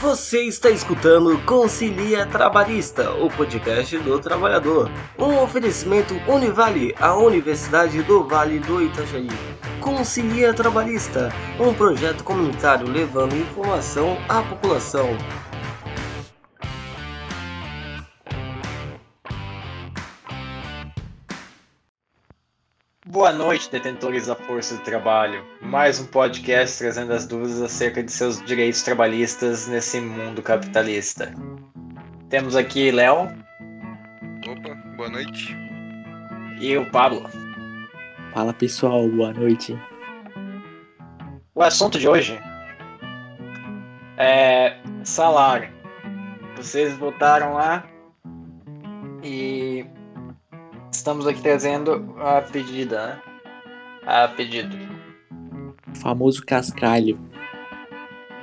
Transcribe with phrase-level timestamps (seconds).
[0.00, 4.88] Você está escutando Concilia Trabalhista, o podcast do trabalhador.
[5.18, 9.28] Um oferecimento Univale, a Universidade do Vale do Itajaí.
[9.80, 15.18] Concilia Trabalhista, um projeto comunitário levando informação à população.
[23.18, 25.44] Boa noite, detentores da força do trabalho.
[25.60, 31.34] Mais um podcast trazendo as dúvidas acerca de seus direitos trabalhistas nesse mundo capitalista.
[32.28, 33.22] Temos aqui Léo.
[34.46, 35.52] Opa, boa noite.
[36.60, 37.28] E o Pablo.
[38.32, 39.76] Fala pessoal, boa noite.
[41.56, 42.40] O assunto de hoje
[44.16, 45.68] é salário.
[46.56, 47.84] Vocês votaram lá
[49.24, 49.67] e
[50.98, 53.22] estamos aqui trazendo a pedida, né?
[54.06, 54.76] A pedido.
[55.86, 57.18] O famoso cascalho.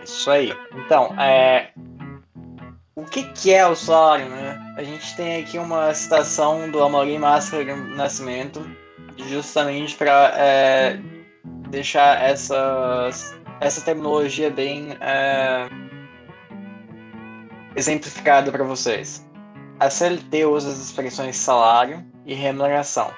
[0.04, 0.54] Isso aí.
[0.73, 1.72] Então, é...
[2.96, 4.74] o que, que é o salário, né?
[4.77, 8.66] A gente tem aqui uma citação do Amorim Máscara Nascimento,
[9.27, 10.99] justamente para é,
[11.70, 13.10] deixar essa,
[13.60, 15.68] essa terminologia bem é,
[17.76, 19.27] exemplificada para vocês.
[19.79, 23.13] A CLT usa as expressões salário e remuneração,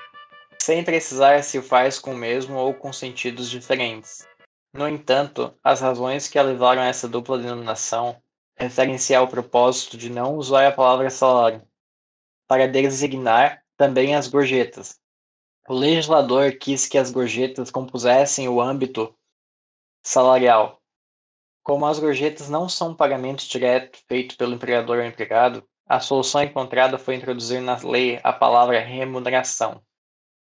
[0.61, 4.27] sem precisar se faz com o mesmo ou com sentidos diferentes.
[4.73, 8.22] No entanto, as razões que a levaram a essa dupla denominação
[8.58, 11.61] referem-se ao propósito de não usar a palavra salário,
[12.47, 14.99] para designar também as gorjetas.
[15.67, 19.14] O legislador quis que as gorjetas compusessem o âmbito
[20.03, 20.81] salarial.
[21.61, 26.43] Como as gorjetas não são um pagamento direto feito pelo empregador ao empregado, a solução
[26.43, 29.81] encontrada foi introduzir na lei a palavra remuneração.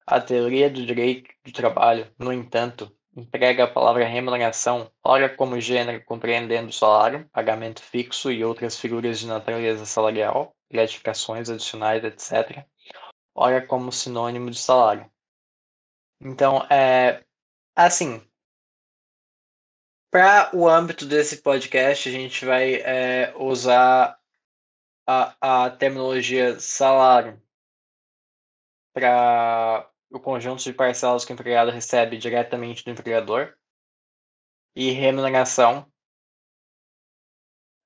[0.07, 6.03] A teoria do direito do trabalho, no entanto, emprega a palavra remuneração, ora como gênero
[6.05, 12.65] compreendendo salário, pagamento fixo e outras figuras de natureza salarial, gratificações adicionais, etc.,
[13.35, 15.11] ora como sinônimo de salário.
[16.21, 17.23] Então, é
[17.77, 18.23] assim.
[20.11, 24.18] Para o âmbito desse podcast, a gente vai é, usar
[25.09, 27.43] a, a terminologia salário
[28.93, 33.57] para o conjunto de parcelas que o empregado recebe diretamente do empregador
[34.77, 35.91] e remuneração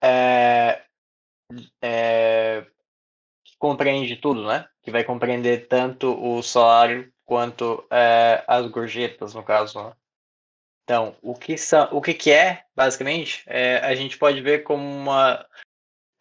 [0.03, 0.85] é,
[1.81, 2.67] é,
[3.45, 4.69] que compreende tudo, né?
[4.83, 9.81] Que vai compreender tanto o salário quanto é, as gorjetas, no caso.
[9.81, 9.93] Né?
[10.83, 14.85] Então, o que, são, o que, que é, basicamente, é, a gente pode ver como
[14.85, 15.47] uma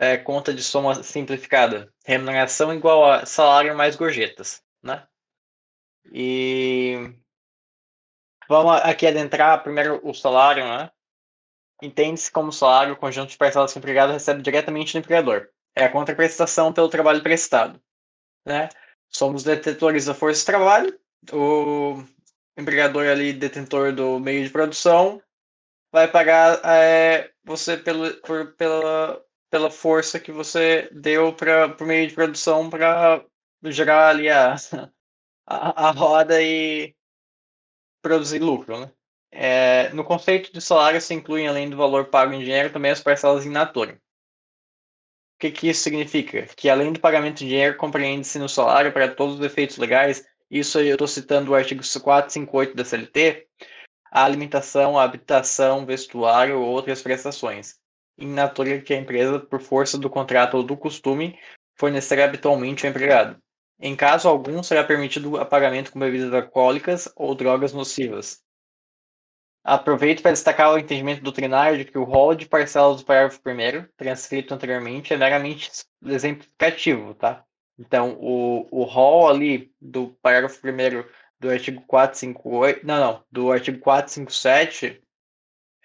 [0.02, 1.94] é, conta de soma simplificada.
[2.04, 5.08] Remuneração igual a salário mais gorjetas, né?
[6.12, 7.14] E
[8.50, 10.90] vamos aqui adentrar primeiro o salário, né?
[11.84, 15.50] Entende-se como salário o conjunto de parcelas que o empregado recebe diretamente do empregador.
[15.76, 17.80] É a contraprestação pelo trabalho prestado,
[18.44, 18.70] né?
[19.08, 21.00] Somos detetores da força de trabalho,
[21.32, 22.04] o
[22.58, 25.22] empregador ali, detentor do meio de produção,
[25.92, 32.08] vai pagar é, você pelo, por, pela, pela força que você deu para o meio
[32.08, 33.24] de produção para
[33.66, 34.56] gerar ali a,
[35.46, 36.96] a, a, roda e
[38.02, 38.80] produzir lucro.
[38.80, 38.92] Né?
[39.30, 43.02] É, no conceito de salário se incluem, além do valor pago em dinheiro, também as
[43.02, 44.02] parcelas em natura.
[45.36, 46.48] O que, que isso significa?
[46.56, 50.80] Que além do pagamento em dinheiro, compreende-se no salário para todos os efeitos legais, isso
[50.80, 53.48] eu estou citando o artigo 458 da CLT,
[54.12, 57.81] a alimentação, a habitação, vestuário ou outras prestações
[58.22, 61.38] in natura que a empresa, por força do contrato ou do costume,
[61.76, 63.42] fornecer habitualmente ao empregado.
[63.80, 68.44] Em caso algum, será permitido o pagamento com bebidas alcoólicas ou drogas nocivas.
[69.64, 73.88] Aproveito para destacar o entendimento doutrinário de que o rol de parcelas do parágrafo 1
[73.96, 75.72] transcrito anteriormente, é meramente
[76.04, 77.44] exemplificativo, tá?
[77.78, 81.04] Então, o, o rol ali do parágrafo 1
[81.40, 85.02] do artigo 458, não, não, do artigo 457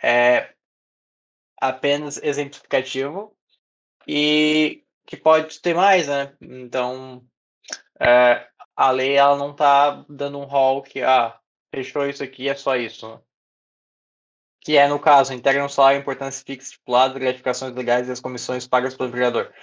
[0.02, 0.54] é
[1.60, 3.36] apenas exemplificativo
[4.06, 6.36] e que pode ter mais, né?
[6.40, 7.24] Então,
[8.00, 11.38] é, a lei ela não está dando um rol que, ah,
[11.74, 13.08] fechou isso aqui, é só isso.
[13.08, 13.20] Né?
[14.60, 18.66] Que é, no caso, integra um salário, importância fixa estipulada, gratificações legais e as comissões
[18.66, 19.54] pagas pelo vereador.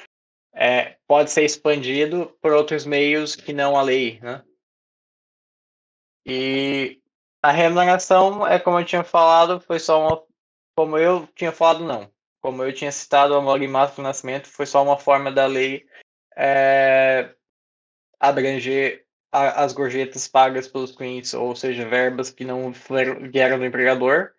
[0.56, 4.44] É, pode ser expandido por outros meios que não a lei, né?
[6.26, 7.02] E
[7.42, 10.24] a remuneração, é como eu tinha falado, foi só uma
[10.76, 12.12] como eu tinha falado, não.
[12.42, 15.88] Como eu tinha citado, o e do nascimento foi só uma forma da lei
[16.36, 17.34] é,
[18.20, 22.72] abranger a, as gorjetas pagas pelos clientes, ou seja, verbas que não
[23.32, 24.34] vieram do empregador,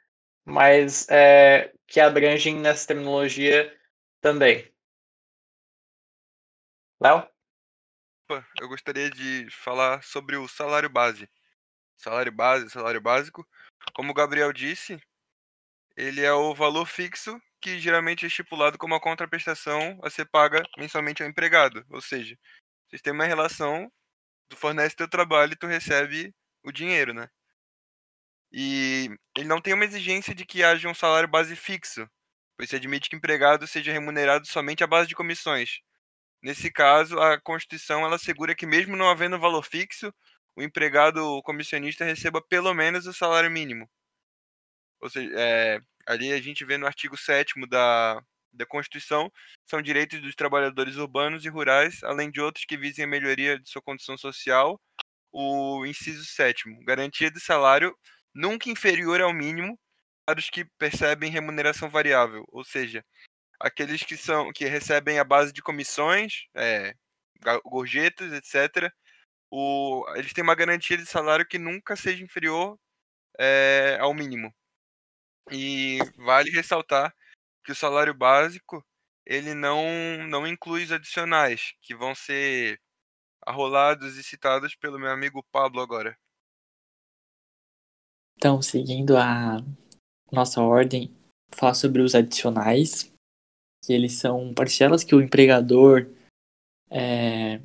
[0.45, 3.75] mas é, que abrangem nessa terminologia
[4.21, 4.71] também.
[7.01, 7.29] Léo?
[8.61, 11.29] Eu gostaria de falar sobre o salário base.
[11.97, 13.47] Salário base, salário básico.
[13.95, 14.99] Como o Gabriel disse,
[15.97, 20.63] ele é o valor fixo que geralmente é estipulado como a contraprestação a ser paga
[20.79, 21.85] mensalmente ao empregado.
[21.91, 22.37] Ou seja,
[22.89, 23.91] vocês têm uma relação,
[24.49, 27.29] tu fornece teu trabalho e tu recebe o dinheiro, né?
[28.53, 32.09] E ele não tem uma exigência de que haja um salário base fixo,
[32.57, 35.81] pois se admite que o empregado seja remunerado somente à base de comissões.
[36.43, 40.13] Nesse caso, a Constituição ela assegura que mesmo não havendo valor fixo,
[40.57, 43.89] o empregado o comissionista receba pelo menos o salário mínimo.
[45.05, 48.19] Ou seja, é, ali a gente vê no artigo 7 da,
[48.51, 49.31] da Constituição,
[49.67, 53.69] são direitos dos trabalhadores urbanos e rurais, além de outros que visem a melhoria de
[53.69, 54.81] sua condição social,
[55.31, 57.95] o inciso 7 garantia de salário
[58.35, 59.79] nunca inferior ao mínimo
[60.25, 63.05] para os que percebem remuneração variável, ou seja,
[63.61, 66.95] aqueles que são que recebem a base de comissões, é,
[67.67, 68.91] gorjetas, etc.
[69.51, 72.79] O, eles têm uma garantia de salário que nunca seja inferior
[73.39, 74.55] é, ao mínimo.
[75.51, 77.15] E vale ressaltar
[77.65, 78.85] que o salário básico
[79.27, 79.83] ele não
[80.29, 82.81] não inclui os adicionais que vão ser
[83.47, 86.17] arrolados e citados pelo meu amigo Pablo agora.
[88.37, 89.59] Então, seguindo a
[90.31, 91.15] nossa ordem,
[91.55, 93.13] falar sobre os adicionais,
[93.85, 96.11] que eles são parcelas que o empregador
[96.91, 97.61] é,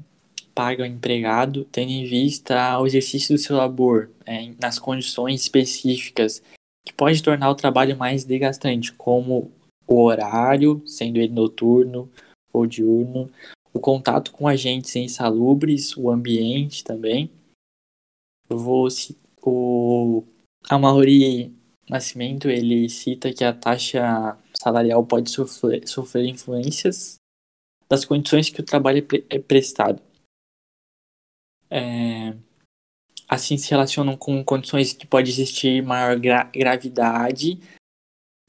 [0.53, 6.41] paga ao empregado, tendo em vista o exercício do seu labor, é, nas condições específicas,
[6.85, 9.51] que pode tornar o trabalho mais desgastante, como
[9.87, 12.09] o horário, sendo ele noturno
[12.51, 13.29] ou diurno,
[13.73, 17.31] o contato com agentes insalubres, o ambiente também.
[18.49, 18.87] Eu vou
[19.41, 20.23] o
[20.69, 21.53] Amaury
[21.89, 27.15] Nascimento ele cita que a taxa salarial pode sofrer, sofrer influências
[27.89, 29.99] das condições que o trabalho é, é prestado.
[31.67, 32.37] É,
[33.29, 37.59] assim se relacionam com condições que pode existir maior gra- gravidade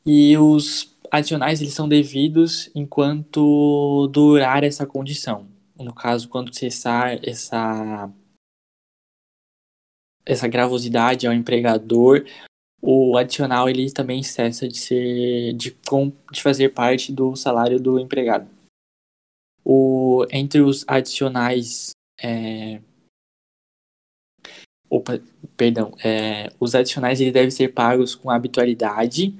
[0.07, 5.47] e os adicionais eles são devidos enquanto durar essa condição.
[5.79, 8.11] No caso, quando cessar essa
[10.25, 12.25] essa gravosidade ao empregador,
[12.81, 15.77] o adicional ele também cessa de ser de,
[16.33, 18.49] de fazer parte do salário do empregado.
[19.65, 21.91] O entre os adicionais
[22.23, 22.81] é,
[24.91, 25.21] opa,
[25.57, 29.33] perdão, é, os adicionais eles devem ser pagos com habitualidade,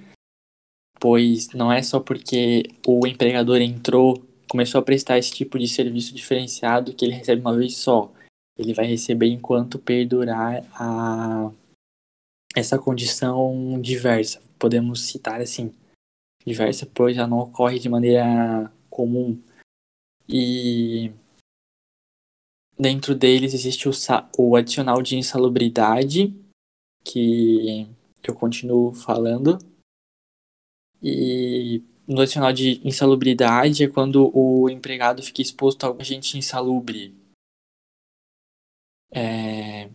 [1.01, 6.15] pois não é só porque o empregador entrou, começou a prestar esse tipo de serviço
[6.15, 8.13] diferenciado que ele recebe uma vez só.
[8.57, 11.51] Ele vai receber enquanto perdurar a
[12.55, 14.41] essa condição diversa.
[14.59, 15.73] Podemos citar assim,
[16.47, 19.41] diversa, pois já não ocorre de maneira comum.
[20.29, 21.11] E
[22.81, 23.93] dentro deles existe o,
[24.39, 26.35] o adicional de insalubridade,
[27.05, 27.87] que
[28.23, 29.59] eu continuo falando.
[31.03, 37.15] E no adicional de insalubridade é quando o empregado fica exposto a algum agente insalubre.
[39.13, 39.91] É,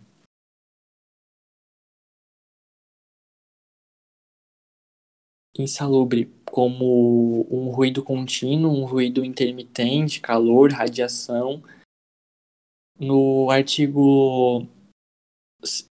[5.58, 11.62] insalubre, como um ruído contínuo, um ruído intermitente, calor, radiação.
[12.98, 14.66] No artigo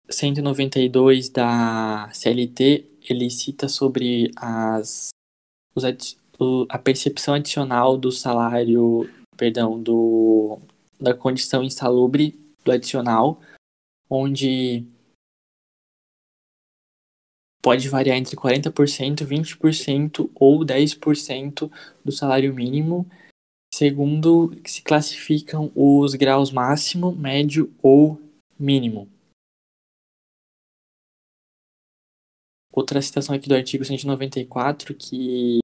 [0.09, 5.09] 192 da CLT, ele cita sobre as,
[5.75, 5.83] os
[6.69, 10.59] a percepção adicional do salário, perdão, do,
[10.99, 12.33] da condição insalubre
[12.63, 13.39] do adicional,
[14.09, 14.83] onde
[17.61, 21.71] pode variar entre 40%, 20% ou 10%
[22.03, 23.09] do salário mínimo,
[23.77, 28.17] segundo se classificam os graus máximo, médio ou
[28.57, 29.09] mínimo.
[32.71, 35.59] Outra citação aqui do artigo 194, que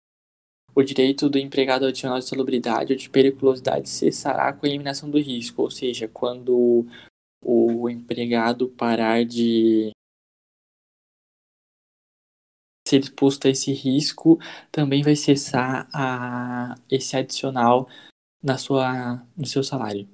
[0.75, 5.17] o direito do empregado adicional de salubridade ou de periculosidade cessará com a eliminação do
[5.17, 6.85] risco, ou seja, quando
[7.41, 9.91] o empregado parar de
[12.91, 14.39] ser exposto a esse risco,
[14.71, 17.87] também vai cessar a, esse adicional
[18.43, 20.07] na sua, no seu salário.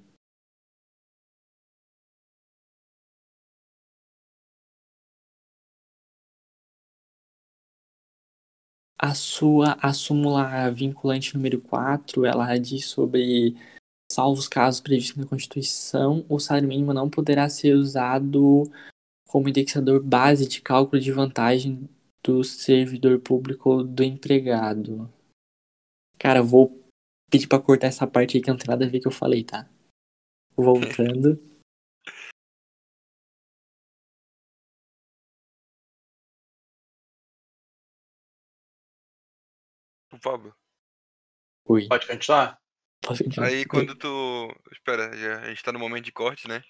[9.00, 13.56] A sua a súmula vinculante número 4, ela diz sobre
[14.12, 18.64] salvo os casos previstos na Constituição, o salário mínimo não poderá ser usado
[19.28, 21.88] como indexador base de cálculo de vantagem
[22.28, 25.10] do servidor público ou do empregado.
[26.20, 26.86] Cara, eu vou
[27.32, 29.46] pedir pra cortar essa parte aí que não tem nada a ver que eu falei,
[29.46, 29.70] tá?
[30.56, 31.42] Voltando.
[40.10, 40.56] O Pablo.
[41.66, 42.58] Oi, Pode continuar?
[43.02, 43.50] posso continuar?
[43.50, 44.08] Aí quando tu.
[44.72, 46.64] Espera, já, a gente tá no momento de corte, né?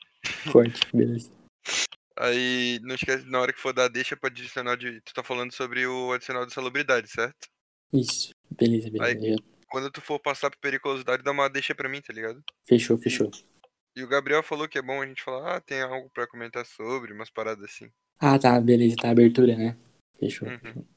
[0.51, 1.31] Corte, beleza.
[2.19, 5.01] Aí não esquece, na hora que for dar deixa pra adicional de.
[5.01, 7.47] Tu tá falando sobre o adicional de salubridade, certo?
[7.93, 9.35] Isso, beleza, beleza.
[9.69, 12.41] Quando tu for passar por periculosidade, dá uma deixa pra mim, tá ligado?
[12.65, 13.29] Fechou, fechou.
[13.95, 16.65] E o Gabriel falou que é bom a gente falar, ah, tem algo pra comentar
[16.65, 17.91] sobre, umas paradas assim.
[18.19, 19.77] Ah, tá, beleza, tá, abertura, né?
[20.19, 20.47] Fechou.
[20.47, 20.59] Uhum.
[20.59, 20.87] fechou.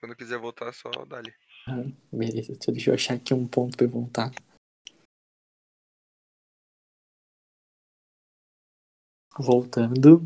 [0.00, 1.32] Quando quiser voltar, só dá-lhe.
[2.12, 4.30] Beleza, só deixa eu achar aqui um ponto pra eu voltar.
[9.38, 10.22] Voltando.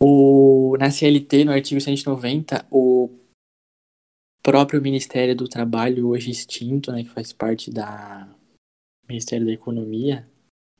[0.00, 3.08] O, na CLT, no artigo 190, o
[4.42, 8.34] próprio Ministério do Trabalho, hoje extinto, né, que faz parte da
[9.06, 10.28] Ministério da Economia,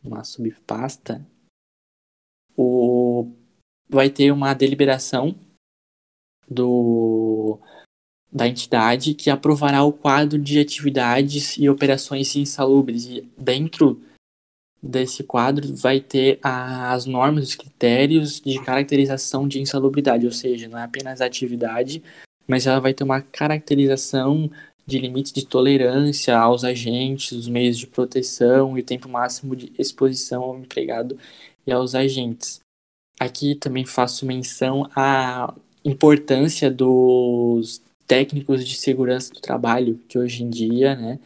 [0.03, 1.25] uma subpasta,
[2.57, 3.33] o,
[3.89, 5.39] vai ter uma deliberação
[6.49, 7.61] do
[8.33, 13.05] da entidade que aprovará o quadro de atividades e operações insalubres.
[13.05, 14.01] E dentro
[14.83, 20.79] desse quadro vai ter as normas, os critérios de caracterização de insalubridade, ou seja, não
[20.79, 22.03] é apenas atividade,
[22.49, 24.51] mas ela vai ter uma caracterização
[24.85, 29.73] de limites de tolerância aos agentes, os meios de proteção e o tempo máximo de
[29.79, 31.17] exposição ao empregado
[31.67, 32.61] e aos agentes.
[33.21, 37.81] Aqui também faço menção à importância dos
[38.13, 41.19] técnicos de segurança do trabalho, que hoje em dia, né,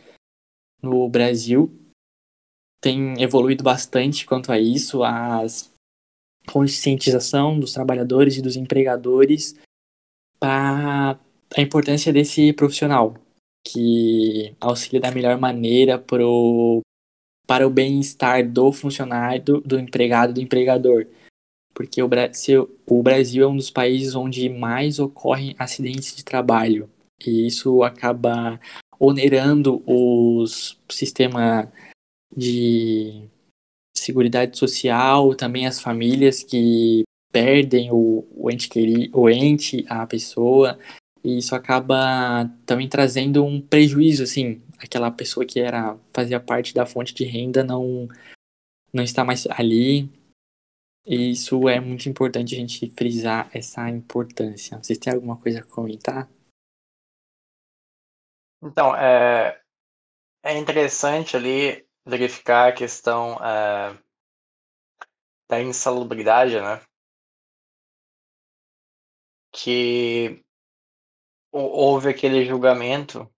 [0.80, 1.68] no Brasil,
[2.80, 5.44] tem evoluído bastante quanto a isso, a
[6.46, 9.56] conscientização dos trabalhadores e dos empregadores
[10.38, 11.18] para
[11.56, 13.16] a importância desse profissional,
[13.66, 16.82] que auxilia da melhor maneira pro,
[17.48, 21.04] para o bem-estar do funcionário, do, do empregado do empregador.
[21.76, 26.88] Porque o Brasil, o Brasil é um dos países onde mais ocorrem acidentes de trabalho.
[27.24, 28.58] E isso acaba
[28.98, 31.70] onerando os sistema
[32.34, 33.28] de
[33.94, 40.78] seguridade social, também as famílias que perdem o, o ente querido, o ente, a pessoa,
[41.22, 46.86] e isso acaba também trazendo um prejuízo, assim, aquela pessoa que era fazia parte da
[46.86, 48.08] fonte de renda não
[48.92, 50.08] não está mais ali.
[51.06, 54.76] E isso é muito importante a gente frisar essa importância.
[54.82, 56.28] Vocês têm alguma coisa a comentar?
[58.62, 59.60] Então, é,
[60.44, 63.98] é interessante ali verificar a questão é,
[65.48, 66.80] da insalubridade, né?
[69.52, 70.44] Que
[71.52, 73.28] hou- houve aquele julgamento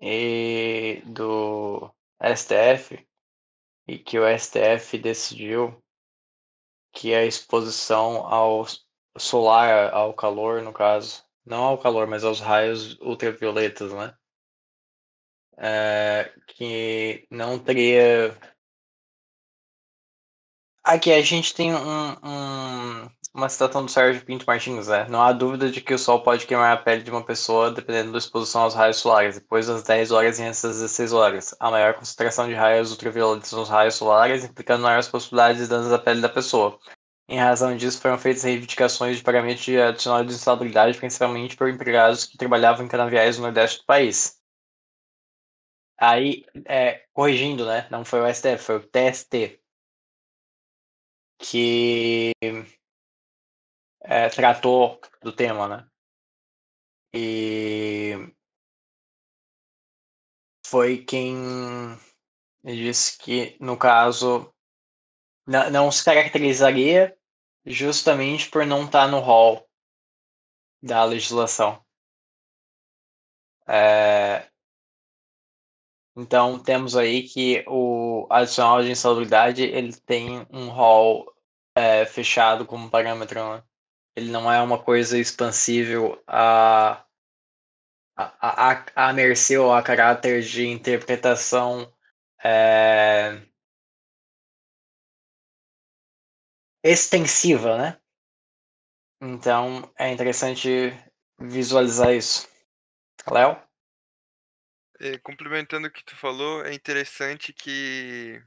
[0.00, 3.06] e, do STF
[3.88, 5.82] e que o STF decidiu
[6.92, 8.66] que a exposição ao
[9.18, 14.14] solar, ao calor, no caso, não ao calor, mas aos raios ultravioletas, né?
[15.56, 18.34] É, que não teria.
[20.84, 25.06] Aqui a gente tem um, um- uma citação do Sérgio Pinto Martins, né?
[25.08, 28.12] Não há dúvida de que o sol pode queimar a pele de uma pessoa dependendo
[28.12, 31.54] da exposição aos raios solares, depois das 10 horas e antes das 16 horas.
[31.60, 35.98] A maior concentração de raios ultravioletas nos raios solares, implicando maiores possibilidades de danos à
[35.98, 36.78] pele da pessoa.
[37.28, 42.24] Em razão disso, foram feitas reivindicações de pagamento de adicional de insalubridade, principalmente por empregados
[42.26, 44.40] que trabalhavam em canaviais no nordeste do país.
[45.98, 47.86] Aí, é, corrigindo, né?
[47.90, 49.60] Não foi o STF, foi o TST
[51.38, 52.32] que
[54.02, 55.90] é, tratou do tema, né?
[57.14, 58.14] E
[60.66, 61.98] foi quem
[62.64, 64.52] disse que, no caso,
[65.46, 67.16] não, se caracterizaria
[67.66, 69.68] justamente por não estar no rol
[70.82, 71.84] da legislação.
[73.66, 74.50] É,
[76.16, 81.32] então temos aí que o adicional de insalubridade ele tem um rol
[81.74, 83.64] é, fechado como parâmetro, né?
[84.16, 87.04] Ele não é uma coisa expansível a
[88.16, 91.90] a, a, a mercê ou a caráter de interpretação
[92.44, 93.40] é,
[96.82, 98.00] extensiva, né?
[99.22, 100.68] Então é interessante
[101.38, 102.48] visualizar isso.
[103.30, 103.56] Léo?
[104.98, 108.42] É, complementando o que tu falou, é interessante que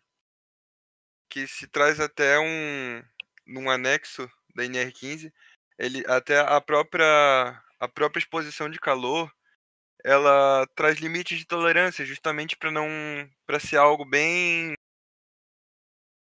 [1.29, 3.03] que se traz até um
[3.45, 5.33] num anexo da NR15,
[5.77, 7.05] ele até a própria
[7.79, 9.31] a própria exposição de calor,
[10.03, 12.87] ela traz limites de tolerância justamente para não
[13.45, 14.75] para ser algo bem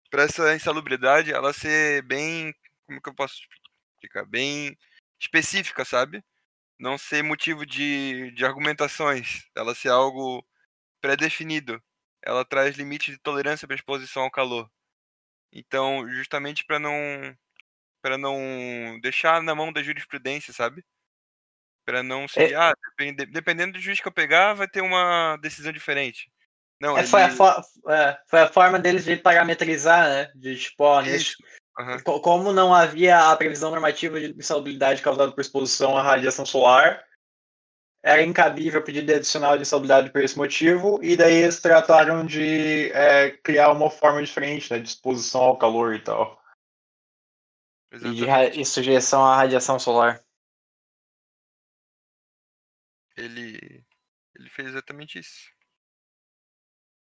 [0.09, 2.53] para essa insalubridade ela ser bem
[2.85, 3.41] como que eu posso
[4.01, 4.77] explicar bem
[5.19, 6.23] específica, sabe?
[6.79, 10.45] Não ser motivo de, de argumentações, ela ser algo
[11.01, 11.81] pré-definido.
[12.23, 14.69] Ela traz limites de tolerância para exposição ao calor.
[15.53, 17.37] Então, justamente para não
[18.01, 20.83] para não deixar na mão da jurisprudência, sabe?
[21.85, 22.55] Para não ser, É.
[22.55, 26.31] ah, depende- dependendo do juiz que eu pegar, vai ter uma decisão diferente.
[26.79, 27.37] Não, É, foi, a ele-
[27.89, 30.31] é, foi a forma deles de parametrizar, né?
[30.35, 31.37] De tipo, ó, nesse- Isso.
[31.79, 31.99] Aham.
[32.01, 37.03] co- como não havia a previsão normativa de insalubridade causada por exposição à radiação solar,
[38.03, 42.91] era incabível pedir de adicional de insalubridade por esse motivo, e daí eles trataram de
[42.93, 44.79] é, criar uma forma diferente, né?
[44.79, 46.40] De exposição ao calor e tal.
[47.91, 48.61] E Exatamente.
[48.61, 50.23] e sujeição à radiação solar.
[53.17, 53.85] Ele
[54.35, 55.51] ele fez exatamente isso.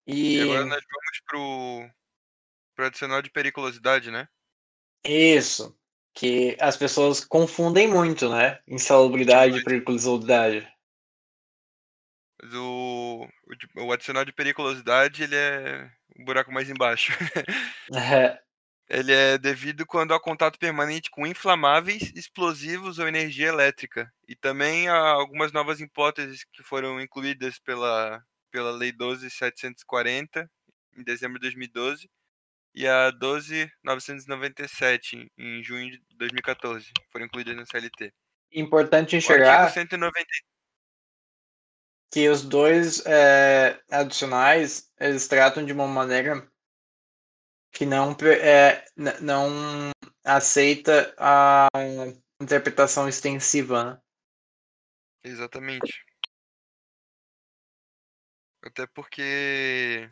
[0.08, 1.90] E E agora nós vamos pro
[2.76, 4.28] pro adicional de periculosidade, né?
[5.04, 5.78] isso,
[6.14, 8.60] que as pessoas confundem muito, né?
[8.68, 10.68] Insalubridade e periculosidade.
[12.42, 13.28] Mas o,
[13.76, 17.14] o, o adicional de periculosidade, ele é um buraco mais embaixo.
[17.96, 18.38] É,
[18.90, 24.10] Ele é devido quando há contato permanente com inflamáveis, explosivos ou energia elétrica.
[24.28, 30.50] E também há algumas novas hipóteses que foram incluídas pela, pela Lei 12.740,
[30.98, 32.10] em dezembro de 2012,
[32.74, 38.14] e a 12.997, em junho de 2014, foram incluídas na CLT.
[38.54, 40.26] importante enxergar artigo 190
[42.12, 46.48] que os dois é, adicionais eles tratam de uma maneira
[47.72, 48.86] que não é,
[49.22, 49.92] não
[50.24, 51.68] aceita a
[52.42, 54.02] interpretação extensiva, né?
[55.24, 56.06] Exatamente.
[58.64, 60.10] Até porque.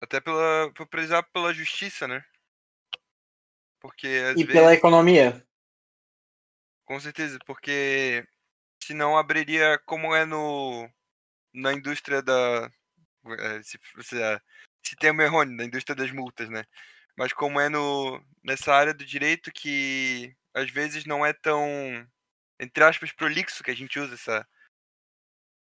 [0.00, 0.72] Até pela.
[0.74, 2.24] Por prezar pela justiça, né?
[3.80, 4.46] Porque E vezes.
[4.46, 5.46] pela economia.
[6.84, 8.26] Com certeza, porque
[8.82, 10.88] senão abriria como é no.
[11.52, 12.70] Na indústria da.
[13.38, 13.78] eh, Se,
[14.84, 16.64] se, se termo errôneo, na indústria das multas, né?
[17.16, 21.66] Mas como é no, nessa área do direito que às vezes não é tão,
[22.60, 24.48] entre aspas, prolixo que a gente usa essa,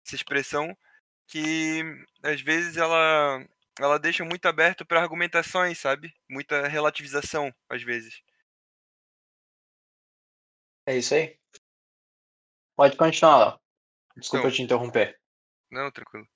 [0.06, 0.76] essa expressão,
[1.26, 1.82] que
[2.22, 3.44] às vezes ela,
[3.78, 6.14] ela deixa muito aberto para argumentações, sabe?
[6.28, 8.22] Muita relativização, às vezes.
[10.86, 11.38] É isso aí?
[12.74, 13.60] Pode continuar, Léo.
[14.16, 15.20] Desculpa Então, te interromper.
[15.70, 16.26] Não, tranquilo.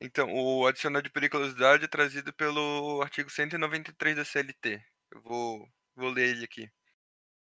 [0.00, 4.80] Então, o adicional de periculosidade é trazido pelo artigo 193 da CLT.
[5.10, 6.70] Eu vou, vou ler ele aqui.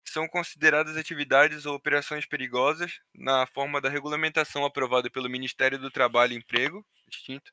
[0.07, 6.33] São consideradas atividades ou operações perigosas na forma da regulamentação aprovada pelo Ministério do Trabalho
[6.33, 7.51] e Emprego, distinto,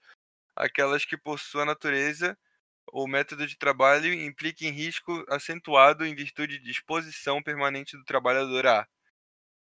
[0.56, 2.38] aquelas que por sua natureza
[2.86, 8.88] ou método de trabalho impliquem risco acentuado em virtude de exposição permanente do trabalhador a.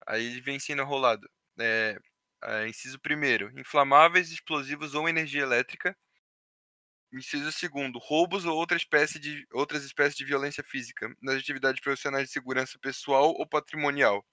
[0.05, 1.29] Aí ele vem sendo rolado.
[1.59, 1.97] É,
[2.45, 5.95] é, inciso 1 inflamáveis, explosivos ou energia elétrica.
[7.13, 12.27] Inciso 2 roubos ou outra espécie de, outras espécies de violência física nas atividades profissionais
[12.27, 14.25] de segurança pessoal ou patrimonial.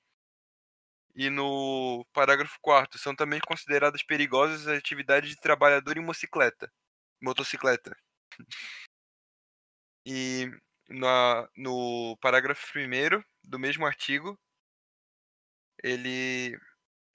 [1.14, 6.72] E no parágrafo 4 são também consideradas perigosas as atividades de trabalhador em motocicleta.
[7.20, 7.96] Motocicleta.
[10.06, 10.50] E
[10.88, 14.38] na, no parágrafo 1 do mesmo artigo,
[15.82, 16.58] ele,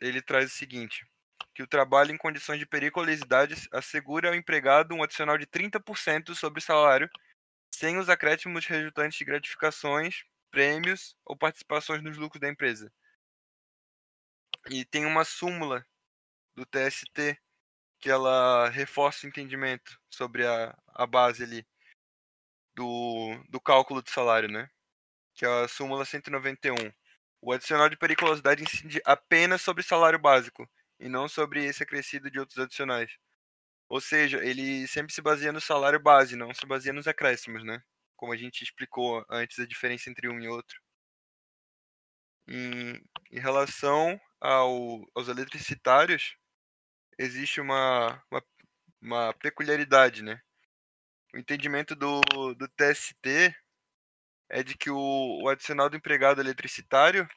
[0.08, 1.06] ele traz o seguinte:
[1.54, 6.60] que o trabalho em condições de periculosidade assegura ao empregado um adicional de 30% sobre
[6.60, 7.10] o salário,
[7.74, 12.92] sem os acréscimos resultantes de gratificações, prêmios ou participações nos lucros da empresa.
[14.70, 15.86] E tem uma súmula
[16.56, 17.38] do TST
[18.00, 21.66] que ela reforça o entendimento sobre a, a base ali
[22.76, 24.70] do, do cálculo do salário, né?
[25.34, 26.76] Que é a súmula 191.
[27.42, 30.68] O adicional de periculosidade incide apenas sobre salário básico
[31.00, 33.12] e não sobre esse acrescido de outros adicionais.
[33.90, 37.84] Ou seja, ele sempre se baseia no salário base, não se baseia nos acréscimos, né?
[38.16, 40.80] Como a gente explicou antes a diferença entre um e outro.
[42.48, 46.36] Em, em relação ao, aos eletricitários,
[47.18, 48.44] existe uma, uma,
[49.02, 50.42] uma peculiaridade, né?
[51.34, 52.22] O entendimento do,
[52.56, 53.54] do TST
[54.50, 57.28] é de que o, o adicional do empregado eletricitário,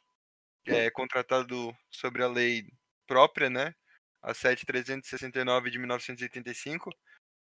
[0.65, 2.67] que é contratado sobre a lei
[3.07, 3.75] própria, né?
[4.23, 6.91] A 7369 de 1985,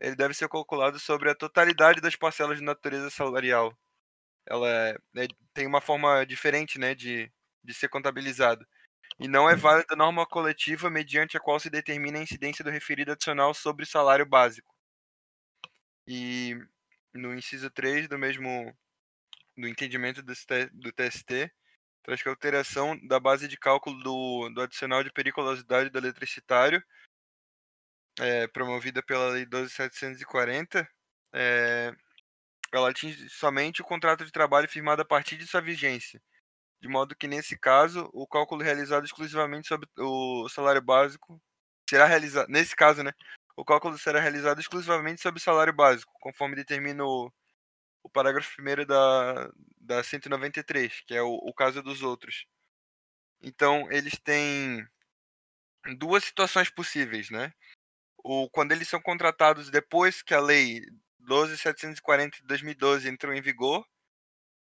[0.00, 3.76] ele deve ser calculado sobre a totalidade das parcelas de natureza salarial.
[4.46, 7.30] Ela é, né, tem uma forma diferente né, de,
[7.62, 8.66] de ser contabilizado.
[9.18, 12.70] E não é válida a norma coletiva mediante a qual se determina a incidência do
[12.70, 14.74] referido adicional sobre o salário básico.
[16.06, 16.56] E
[17.12, 18.74] no inciso 3 do mesmo
[19.60, 20.32] do entendimento do,
[20.72, 21.52] do TST,
[22.02, 26.82] traz que a alteração da base de cálculo do, do adicional de periculosidade do eletricitário
[28.18, 30.86] é, promovida pela Lei 12.740,
[31.32, 31.92] é,
[32.72, 36.20] ela atinge somente o contrato de trabalho firmado a partir de sua vigência,
[36.80, 41.40] de modo que, nesse caso, o cálculo realizado exclusivamente sobre o salário básico
[41.88, 43.12] será realizado, nesse caso, né,
[43.56, 47.32] o cálculo será realizado exclusivamente sobre o salário básico, conforme determina o,
[48.02, 52.46] o parágrafo 1 da, da 193, que é o, o caso dos outros.
[53.42, 54.86] Então, eles têm
[55.98, 57.52] duas situações possíveis, né?
[58.24, 60.80] o, quando eles são contratados depois que a lei
[61.20, 63.84] 12.740 de 2012 entrou em vigor,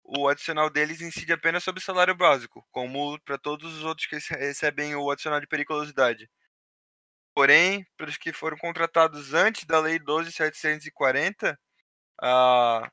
[0.04, 4.18] o adicional deles incide apenas sobre o salário básico, como para todos os outros que
[4.36, 6.30] recebem o adicional de periculosidade.
[7.34, 11.58] Porém, para os que foram contratados antes da lei 12.740,
[12.22, 12.92] a,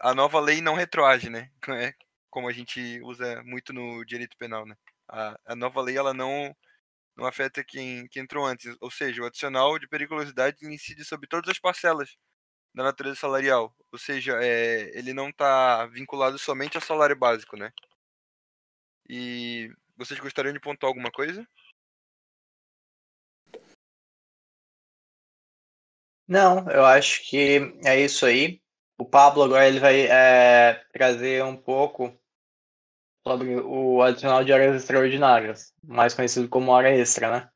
[0.00, 1.50] a nova lei não retroage, né?
[1.90, 1.94] É
[2.30, 4.76] como a gente usa muito no direito penal, né?
[5.08, 6.54] A, a nova lei ela não
[7.16, 8.76] não afeta quem, quem entrou antes.
[8.80, 12.16] Ou seja, o adicional de periculosidade incide sobre todas as parcelas
[12.74, 13.74] da natureza salarial.
[13.92, 17.72] Ou seja, é, ele não está vinculado somente ao salário básico, né?
[19.08, 21.46] E vocês gostariam de pontuar alguma coisa?
[26.28, 28.60] Não, eu acho que é isso aí.
[28.98, 32.12] O Pablo agora ele vai é, trazer um pouco
[33.26, 37.50] sobre o adicional de horas extraordinárias, mais conhecido como hora extra, né?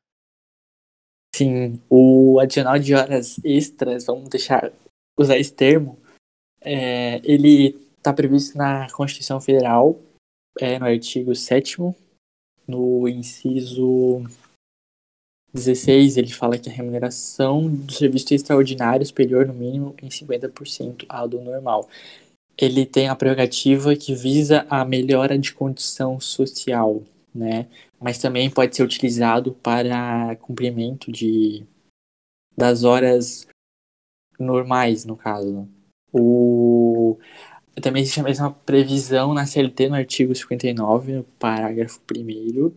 [1.35, 4.71] Sim, o adicional de horas extras, vamos deixar
[5.17, 6.01] usar esse termo,
[6.61, 10.01] é, ele está previsto na Constituição Federal,
[10.59, 11.77] é, no artigo 7
[12.67, 14.23] no inciso
[15.53, 21.27] 16, ele fala que a remuneração do serviço extraordinário superior no mínimo em 50% ao
[21.27, 21.89] do normal
[22.61, 27.01] ele tem a prerrogativa que visa a melhora de condição social,
[27.33, 27.67] né?
[27.99, 31.65] Mas também pode ser utilizado para cumprimento de
[32.57, 33.47] das horas
[34.37, 35.69] normais, no caso.
[36.11, 37.17] O
[37.81, 42.73] também existe a mesma previsão na CLT no artigo 59, no parágrafo 1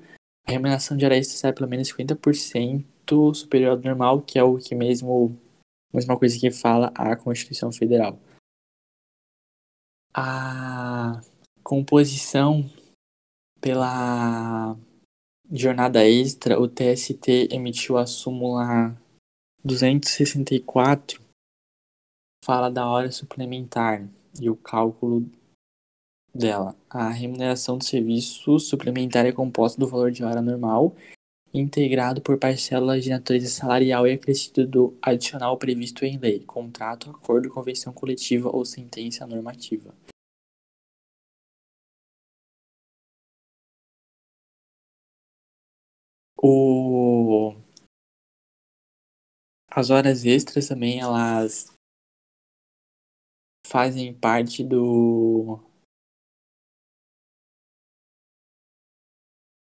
[0.47, 4.59] a remuneração de hora extra será pelo menos 50% superior ao normal, que é o
[4.59, 5.39] que mesmo
[5.93, 8.19] mesma coisa que fala a Constituição Federal.
[10.15, 11.21] A
[11.63, 12.69] composição
[13.61, 14.77] pela
[15.51, 18.97] jornada extra, o TST emitiu a súmula
[19.63, 21.23] 264,
[22.45, 24.09] fala da hora suplementar
[24.41, 25.31] e o cálculo
[26.35, 26.77] dela.
[26.89, 30.97] A remuneração do serviço suplementar é composta do valor de hora normal,
[31.55, 37.51] integrado por parcelas de natureza salarial e acrescido do adicional previsto em lei, contrato, acordo,
[37.51, 39.95] convenção coletiva ou sentença normativa.
[46.43, 47.55] O...
[49.71, 51.73] As horas extras também, elas
[53.67, 55.59] fazem parte do.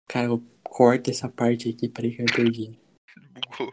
[0.10, 2.80] Cara, eu corto essa parte aqui, peraí que eu perdi.
[3.32, 3.72] Bugou.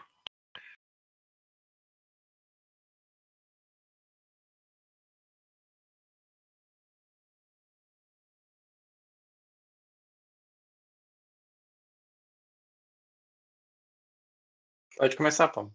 [14.98, 15.72] Pode começar, pô.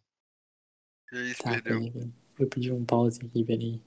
[1.12, 1.92] E aí, se Tá, perdeu.
[1.92, 2.14] peraí.
[2.40, 3.82] Eu pedi um pause aqui, peraí.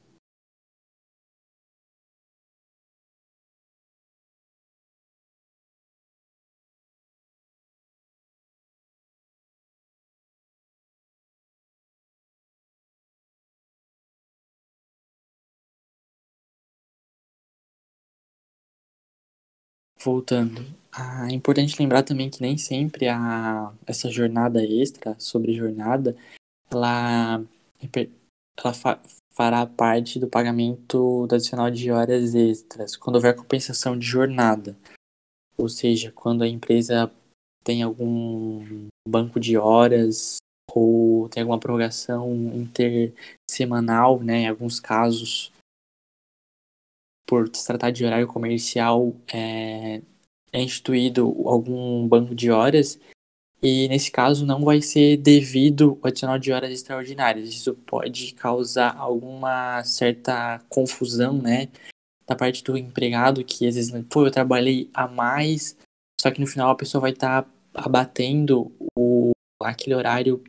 [20.04, 20.62] Voltando.
[20.92, 26.14] Ah, é importante lembrar também que nem sempre a, essa jornada extra, sobre jornada,
[26.70, 27.42] ela,
[28.58, 29.00] ela fa-
[29.32, 34.76] fará parte do pagamento do adicional de horas extras, quando houver compensação de jornada.
[35.56, 37.10] Ou seja, quando a empresa
[37.64, 40.36] tem algum banco de horas
[40.70, 45.50] ou tem alguma prorrogação intersemanal, né, em alguns casos,
[47.26, 50.02] por se tratar de horário comercial, é,
[50.52, 52.98] é instituído algum banco de horas,
[53.62, 57.48] E nesse caso não vai ser devido o adicional de horas extraordinárias.
[57.48, 61.68] Isso pode causar alguma certa confusão, né?
[62.26, 65.76] Da parte do empregado, que às vezes, pô, eu trabalhei a mais,
[66.20, 69.32] só que no final a pessoa vai estar tá abatendo o,
[69.62, 70.42] aquele horário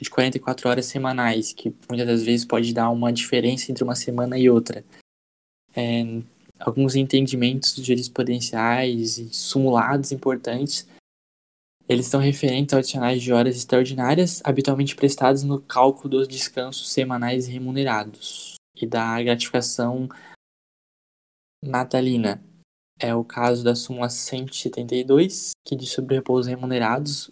[0.00, 4.38] de 44 horas semanais, que muitas das vezes pode dar uma diferença entre uma semana
[4.38, 4.84] e outra.
[5.76, 6.22] É,
[6.58, 10.88] alguns entendimentos jurisprudenciais e simulados importantes,
[11.88, 17.46] eles são referentes a adicionais de horas extraordinárias, habitualmente prestados no cálculo dos descansos semanais
[17.46, 20.08] remunerados e da gratificação
[21.62, 22.42] natalina.
[22.98, 27.30] É o caso da súmula 172, que diz sobre repouso remunerados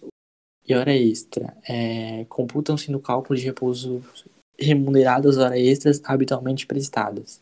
[0.65, 1.57] e hora extra.
[1.67, 4.01] É, Computam-se no cálculo de repouso
[4.57, 7.41] remunerado as horas extras habitualmente prestadas.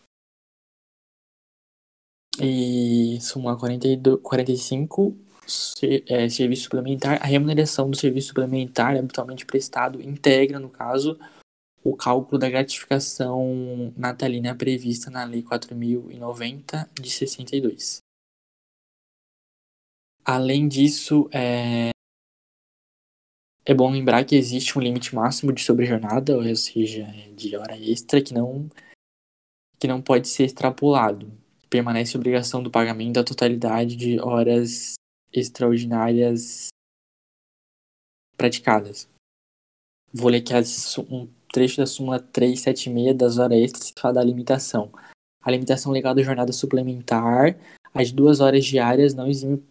[2.39, 5.15] E súmula 42, 45,
[5.47, 7.21] ser, é, serviço suplementar.
[7.21, 11.19] A remuneração do serviço suplementar habitualmente prestado integra, no caso,
[11.83, 17.99] o cálculo da gratificação natalina prevista na Lei 4.090 de 62.
[20.25, 21.89] Além disso, é,
[23.65, 28.21] é bom lembrar que existe um limite máximo de sobrejornada, ou seja, de hora extra,
[28.21, 28.69] que não,
[29.77, 31.42] que não pode ser extrapolado.
[31.73, 34.93] Permanece a obrigação do pagamento da totalidade de horas
[35.33, 36.67] extraordinárias
[38.37, 39.09] praticadas.
[40.13, 40.53] Vou ler aqui
[41.09, 44.91] um trecho da súmula 376 das horas extras que fala da limitação.
[45.41, 47.57] A limitação legal da jornada suplementar,
[47.91, 49.65] as duas horas diárias não exime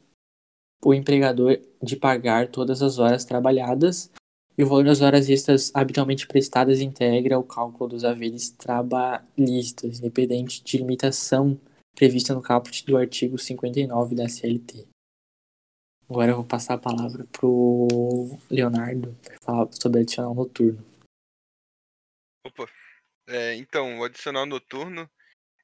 [0.85, 4.11] o empregador de pagar todas as horas trabalhadas
[4.59, 10.65] e o valor das horas extras habitualmente prestadas integra o cálculo dos haveres trabalhistas, independente
[10.65, 11.57] de limitação
[11.95, 14.89] prevista no caput do artigo 59 da CLT.
[16.09, 17.89] Agora eu vou passar a palavra pro
[18.51, 20.85] Leonardo para falar sobre adicional noturno.
[22.45, 22.69] Opa.
[23.29, 25.11] É, então, o adicional noturno,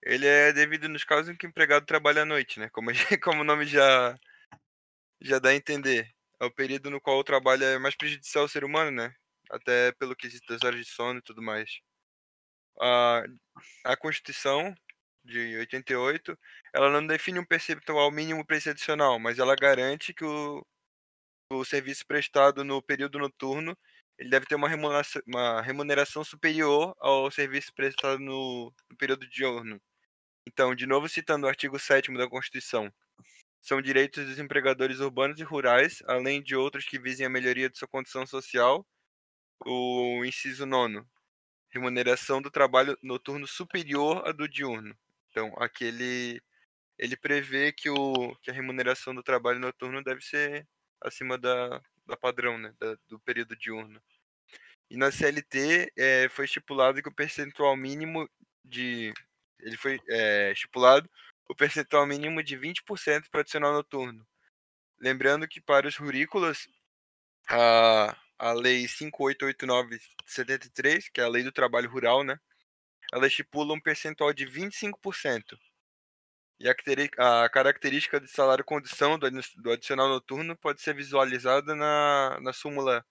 [0.02, 2.68] ele é devido nos casos em que o empregado trabalha à noite, né?
[2.70, 2.90] Como,
[3.22, 4.16] como o nome já
[5.20, 6.10] já dá a entender.
[6.40, 9.14] É o período no qual o trabalho é mais prejudicial ao ser humano, né?
[9.50, 11.80] Até pelo quesito das horas de sono e tudo mais.
[12.80, 13.24] A,
[13.84, 14.74] a Constituição
[15.28, 16.38] de 88,
[16.72, 20.64] ela não define um percentual mínimo adicional, mas ela garante que o,
[21.52, 23.76] o serviço prestado no período noturno
[24.18, 29.80] ele deve ter uma remuneração, uma remuneração superior ao serviço prestado no, no período diurno.
[30.46, 32.92] Então, de novo citando o artigo 7 da Constituição,
[33.60, 37.78] são direitos dos empregadores urbanos e rurais, além de outros que visem a melhoria de
[37.78, 38.84] sua condição social.
[39.66, 41.08] O inciso nono,
[41.70, 44.96] remuneração do trabalho noturno superior à do diurno.
[45.30, 46.40] Então, aquele
[46.98, 50.66] ele prevê que, o, que a remuneração do trabalho noturno deve ser
[51.00, 54.02] acima da, da padrão, né, da, do período diurno.
[54.90, 58.28] E na CLT é, foi estipulado que o percentual mínimo
[58.64, 59.12] de
[59.60, 61.08] ele foi é, estipulado
[61.48, 64.26] o percentual mínimo de 20% para adicional noturno.
[65.00, 66.68] Lembrando que para os rurícolas,
[67.48, 72.38] a, a Lei 5889-73, que é a Lei do Trabalho Rural, né,
[73.12, 75.58] ela estipula um percentual de 25%.
[76.60, 82.52] E a, característica de salário condição do, do adicional noturno pode ser visualizada na, na
[82.52, 83.04] súmula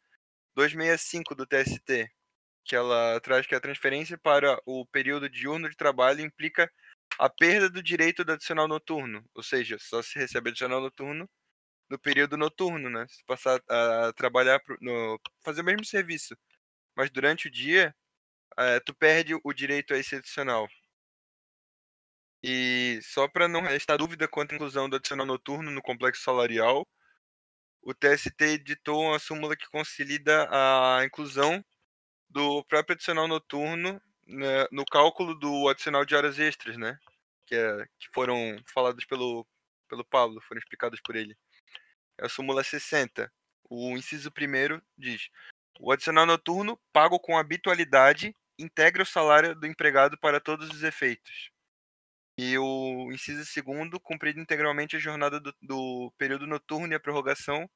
[0.56, 2.12] 265 do TST,
[2.66, 6.70] que ela traz que a transferência para o período diurno de trabalho implica
[7.18, 11.30] a perda do direito do adicional noturno, ou seja, só se recebe adicional noturno
[11.90, 13.06] no período noturno, né?
[13.10, 16.38] Se passar a trabalhar no fazer o mesmo serviço,
[16.96, 17.96] mas durante o dia,
[18.58, 20.68] é, tu perde o direito a esse adicional.
[22.44, 26.88] E só para não restar dúvida quanto à inclusão do adicional noturno no complexo salarial,
[27.82, 31.64] o TST editou uma súmula que concilida a inclusão
[32.30, 37.00] do próprio adicional noturno né, no cálculo do adicional de horas extras, né?
[37.46, 39.48] Que, é, que foram faladas pelo,
[39.88, 41.36] pelo Pablo, foram explicadas por ele.
[42.18, 43.32] É a súmula 60.
[43.70, 45.30] O inciso primeiro diz:
[45.80, 51.52] o adicional noturno, pago com habitualidade, integra o salário do empregado para todos os efeitos.
[52.38, 57.70] E o inciso segundo, cumprido integralmente a jornada do, do período noturno e a prorrogação,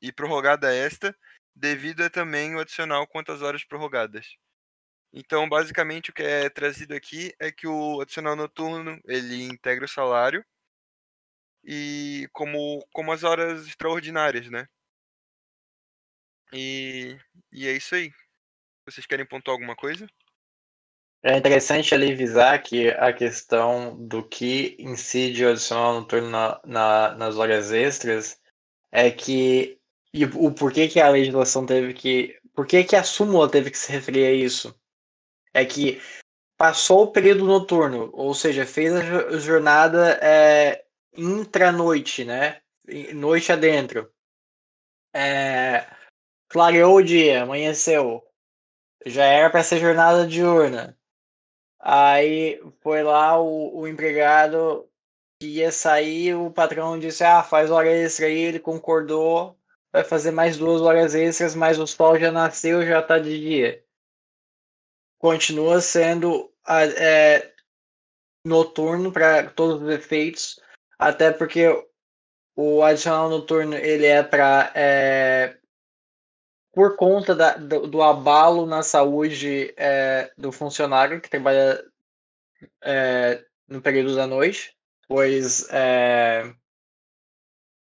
[0.00, 1.16] e prorrogada esta,
[1.54, 4.36] devido a também o adicional quanto às horas prorrogadas.
[5.12, 9.88] Então, basicamente, o que é trazido aqui é que o adicional noturno ele integra o
[9.88, 10.44] salário
[11.64, 14.66] e como, como as horas extraordinárias, né?
[16.52, 17.18] E,
[17.52, 18.10] e é isso aí.
[18.86, 20.06] Vocês querem pontuar alguma coisa?
[21.22, 27.14] É interessante ali visar que a questão do que incide o adicional noturno na, na,
[27.14, 28.38] nas horas extras
[28.92, 29.80] é que
[30.14, 32.38] e o porquê que a legislação teve que.
[32.54, 34.72] Por que, a súmula teve que se referir a isso?
[35.52, 36.00] É que
[36.56, 40.84] passou o período noturno, ou seja, fez a jornada é,
[41.16, 42.60] intra-noite, né?
[43.12, 44.08] Noite adentro.
[45.12, 45.84] É,
[46.48, 48.23] clareou o dia, amanheceu.
[49.04, 50.96] Já era para ser jornada diurna.
[51.78, 54.88] Aí foi lá o, o empregado
[55.38, 58.38] que ia sair, o patrão disse: Ah, faz hora extra aí.
[58.38, 59.58] Ele concordou,
[59.92, 63.84] vai fazer mais duas horas extras, mas o sol já nasceu, já tá de dia.
[65.18, 66.50] Continua sendo
[66.98, 67.52] é,
[68.46, 70.58] noturno para todos os efeitos,
[70.98, 71.66] até porque
[72.56, 75.58] o adicional noturno ele é para é,
[76.74, 81.82] por conta da, do, do, abalo na saúde é, do funcionário que trabalha
[82.82, 86.52] é, no período da noite, pois é,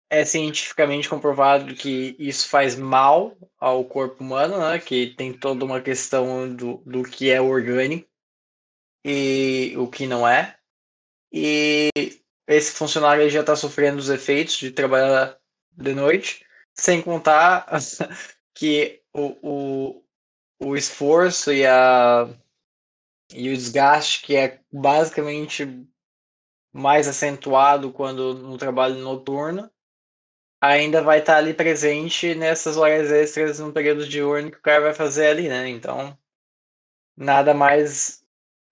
[0.10, 4.80] é cientificamente comprovado que isso faz mal ao corpo humano, né?
[4.80, 8.10] Que tem toda uma questão do, do que é orgânico
[9.06, 10.58] e o que não é.
[11.32, 11.90] E
[12.48, 15.38] esse funcionário já está sofrendo os efeitos de trabalhar
[15.72, 17.68] de noite, sem contar
[18.60, 20.04] que o, o,
[20.60, 22.28] o esforço e, a,
[23.34, 25.66] e o desgaste que é basicamente
[26.74, 29.72] mais acentuado quando no trabalho noturno
[30.60, 34.94] ainda vai estar ali presente nessas horas extras no período diurno que o cara vai
[34.94, 35.70] fazer ali, né?
[35.70, 36.18] Então,
[37.16, 38.26] nada mais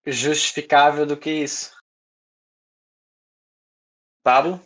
[0.05, 1.73] justificável do que isso.
[4.21, 4.59] Pablo?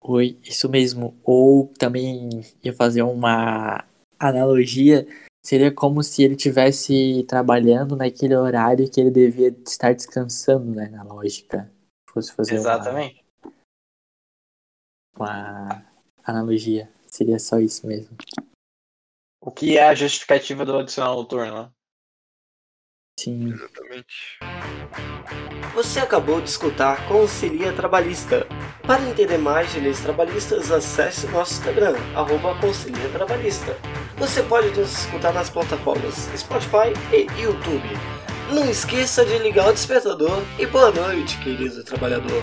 [0.00, 1.20] Oi, isso mesmo.
[1.22, 2.30] Ou também
[2.64, 3.84] ia fazer uma
[4.18, 5.06] analogia,
[5.44, 11.02] seria como se ele tivesse trabalhando naquele horário que ele devia estar descansando, né, na
[11.02, 11.70] lógica.
[12.10, 13.24] Fosse fazer Exatamente.
[15.16, 15.86] Uma, uma
[16.24, 16.88] analogia.
[17.06, 18.16] Seria só isso mesmo.
[19.40, 21.62] O que é a justificativa do adicional noturno?
[21.62, 21.70] Né?
[23.18, 23.52] Sim.
[23.52, 24.38] Exatamente.
[25.74, 28.46] Você acabou de escutar Concilia Trabalhista.
[28.82, 33.76] Para entender mais de leis trabalhistas, acesse nosso Instagram, arroba Concilia Trabalhista.
[34.18, 37.88] Você pode nos escutar nas plataformas Spotify e YouTube.
[38.52, 42.42] Não esqueça de ligar o despertador e boa noite, querido trabalhador.